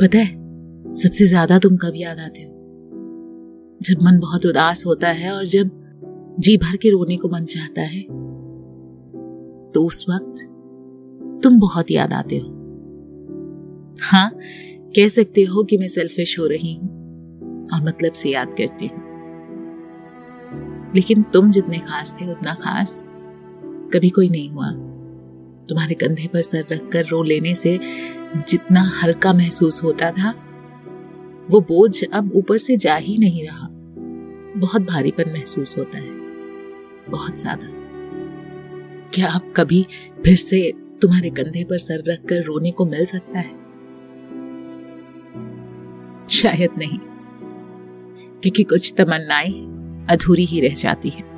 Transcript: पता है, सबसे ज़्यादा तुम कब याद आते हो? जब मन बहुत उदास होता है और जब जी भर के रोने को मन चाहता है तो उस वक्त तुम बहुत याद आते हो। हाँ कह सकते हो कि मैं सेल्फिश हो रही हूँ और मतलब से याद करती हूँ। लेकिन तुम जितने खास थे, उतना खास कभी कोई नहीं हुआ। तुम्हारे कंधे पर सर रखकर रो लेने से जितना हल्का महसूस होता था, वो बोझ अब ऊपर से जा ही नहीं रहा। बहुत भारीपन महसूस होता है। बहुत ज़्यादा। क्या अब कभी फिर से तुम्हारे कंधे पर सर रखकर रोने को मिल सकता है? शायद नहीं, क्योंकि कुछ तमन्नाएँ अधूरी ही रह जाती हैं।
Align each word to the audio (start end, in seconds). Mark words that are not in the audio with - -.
पता 0.00 0.18
है, 0.18 0.92
सबसे 0.94 1.26
ज़्यादा 1.26 1.58
तुम 1.58 1.76
कब 1.76 1.92
याद 1.96 2.18
आते 2.18 2.42
हो? 2.42 2.52
जब 3.80 4.02
मन 4.02 4.18
बहुत 4.20 4.46
उदास 4.46 4.84
होता 4.86 5.08
है 5.08 5.30
और 5.32 5.44
जब 5.46 5.70
जी 6.38 6.56
भर 6.56 6.76
के 6.76 6.90
रोने 6.90 7.16
को 7.16 7.28
मन 7.28 7.44
चाहता 7.44 7.82
है 7.82 8.02
तो 9.72 9.84
उस 9.86 10.04
वक्त 10.10 10.42
तुम 11.42 11.58
बहुत 11.60 11.90
याद 11.90 12.12
आते 12.12 12.38
हो। 12.38 12.48
हाँ 14.02 14.30
कह 14.96 15.08
सकते 15.08 15.42
हो 15.44 15.64
कि 15.64 15.78
मैं 15.78 15.88
सेल्फिश 15.88 16.38
हो 16.38 16.46
रही 16.46 16.74
हूँ 16.74 16.88
और 17.74 17.82
मतलब 17.82 18.12
से 18.12 18.28
याद 18.28 18.54
करती 18.54 18.86
हूँ। 18.86 19.04
लेकिन 20.94 21.22
तुम 21.32 21.50
जितने 21.50 21.78
खास 21.78 22.14
थे, 22.14 22.30
उतना 22.30 22.54
खास 22.54 23.02
कभी 23.92 24.08
कोई 24.08 24.28
नहीं 24.28 24.48
हुआ। 24.50 24.70
तुम्हारे 25.68 25.94
कंधे 25.94 26.28
पर 26.28 26.42
सर 26.42 26.64
रखकर 26.72 27.06
रो 27.06 27.22
लेने 27.22 27.54
से 27.54 27.78
जितना 28.48 28.92
हल्का 29.02 29.32
महसूस 29.32 29.82
होता 29.82 30.10
था, 30.10 30.30
वो 31.50 31.60
बोझ 31.60 32.04
अब 32.04 32.32
ऊपर 32.34 32.58
से 32.58 32.76
जा 32.76 32.96
ही 32.96 33.18
नहीं 33.18 33.46
रहा। 33.48 33.68
बहुत 34.60 34.82
भारीपन 34.82 35.30
महसूस 35.32 35.78
होता 35.78 35.98
है। 35.98 36.10
बहुत 37.10 37.38
ज़्यादा। 37.38 37.68
क्या 39.14 39.28
अब 39.28 39.52
कभी 39.56 39.82
फिर 40.24 40.36
से 40.36 40.72
तुम्हारे 41.02 41.30
कंधे 41.30 41.64
पर 41.64 41.78
सर 41.78 42.02
रखकर 42.08 42.42
रोने 42.42 42.70
को 42.70 42.84
मिल 42.84 43.04
सकता 43.04 43.38
है? 43.38 43.54
शायद 46.28 46.70
नहीं, 46.78 46.98
क्योंकि 48.42 48.62
कुछ 48.62 48.94
तमन्नाएँ 48.96 49.52
अधूरी 50.10 50.44
ही 50.44 50.60
रह 50.60 50.74
जाती 50.74 51.08
हैं। 51.08 51.35